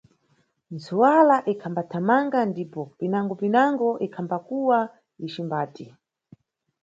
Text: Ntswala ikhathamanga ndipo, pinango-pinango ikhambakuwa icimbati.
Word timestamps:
Ntswala 0.75 1.35
ikhathamanga 1.51 2.39
ndipo, 2.51 2.81
pinango-pinango 2.99 3.87
ikhambakuwa 4.05 4.77
icimbati. 5.25 5.85